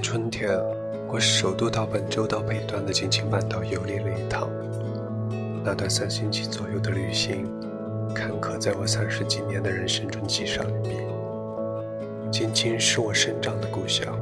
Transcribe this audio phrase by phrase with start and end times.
[0.00, 0.50] 春天，
[1.08, 4.48] 我首度到本州岛北端的金青半岛游历了一趟。
[5.64, 7.46] 那段三星期左右的旅行，
[8.14, 10.94] 坎坷在我三十几年的人生中记上一笔。
[12.30, 14.18] 金青是我生长的故乡，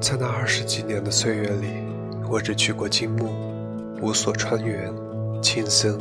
[0.00, 1.68] 在那二十几年的岁月里，
[2.30, 3.30] 我只去过金木、
[4.00, 4.92] 五所川原、
[5.42, 5.98] 青森、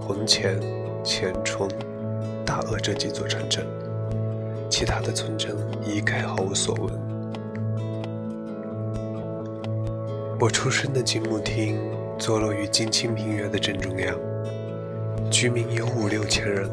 [0.00, 0.60] 红前、
[1.04, 1.68] 前冲、
[2.44, 3.66] 大鄂这几座城镇，
[4.70, 7.11] 其他的村镇一概毫无所闻。
[10.42, 11.78] 我出生的金木町
[12.18, 14.18] 坐落于金青平原的正中央，
[15.30, 16.68] 居民有五六千人。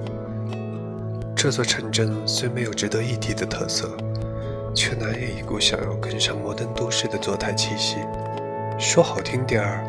[1.36, 3.96] 这座城镇虽没有值得一提的特色，
[4.74, 7.98] 却难掩一股想要跟上摩登都市的坐态气息。
[8.80, 9.86] 说好听点儿，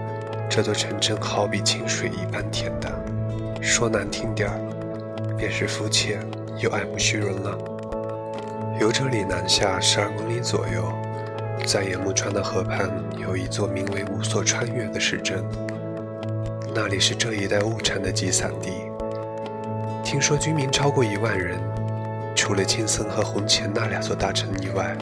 [0.51, 2.93] 这座城镇好比清水一般恬淡；
[3.63, 6.21] 说难听点儿，便是肤浅
[6.59, 7.57] 又爱慕虚荣了。
[8.79, 11.10] 由这里南下十二公里左右。
[11.65, 15.45] 在野木川的河畔，有一座名为五所穿越的市镇，
[16.75, 18.71] 那里是这一带物产的集散地。
[20.05, 21.61] 听说居民超过一万人，
[22.35, 24.97] 除了青森和红前那两座大城以外，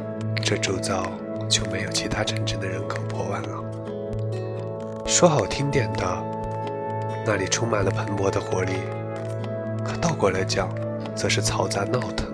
[0.44, 1.10] 这周遭
[1.48, 3.48] 就没有其他城镇的人口破万了。
[5.06, 6.24] 说好听点的，
[7.24, 8.74] 那里充满了蓬勃的活力；
[9.82, 10.68] 可倒过来讲，
[11.14, 12.28] 则是嘈杂闹腾。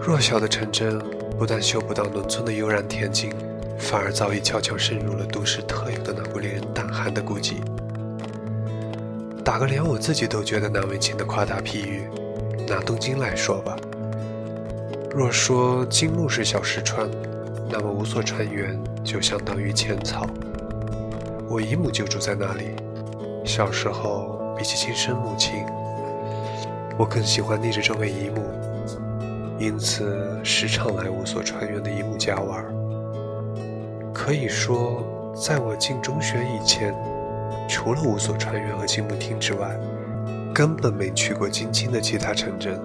[0.00, 0.98] 弱小的城镇。
[1.40, 3.32] 不但嗅不到农村的悠然恬静，
[3.78, 7.54] 反而早已悄悄渗入了都市特有的那股令人胆寒的孤寂。
[9.42, 12.02] 打个连我自己都觉得难为情的夸大譬喻，
[12.68, 13.74] 拿东京来说吧。
[15.14, 17.10] 若说金木是小石川，
[17.70, 20.26] 那么五所川原就相当于浅草。
[21.48, 22.76] 我姨母就住在那里。
[23.46, 25.64] 小时候，比起亲生母亲，
[26.98, 28.42] 我更喜欢逆着这位姨母。
[29.60, 32.64] 因此，时常来五所川原的姨母家玩。
[34.14, 35.04] 可以说，
[35.36, 36.94] 在我进中学以前，
[37.68, 39.78] 除了五所川原和金木町之外，
[40.54, 42.80] 根本没去过京津的其他城镇。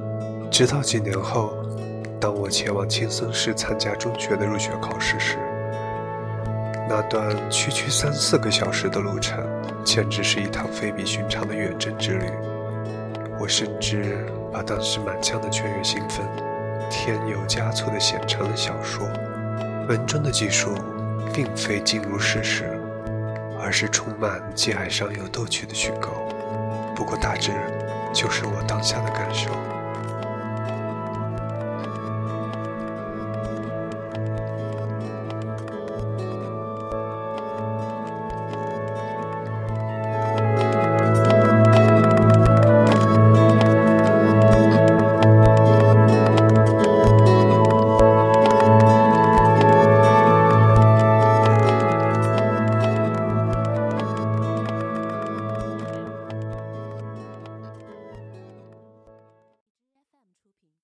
[0.51, 1.53] 直到几年后，
[2.19, 5.38] 当我前往青森市参加中学的入学考试时，
[6.89, 9.41] 那段区区三四个小时的路程，
[9.85, 12.25] 简直是一趟非比寻常的远征之旅。
[13.39, 16.25] 我甚至把当时满腔的雀跃兴奋。
[16.90, 19.07] 添油加醋的写成了小说，
[19.88, 20.75] 文中的技术
[21.34, 22.79] 并非尽如事实，
[23.59, 26.09] 而是充满既哀伤又逗趣的虚构。
[26.96, 27.51] 不过大致
[28.13, 29.74] 就是我当下的感受。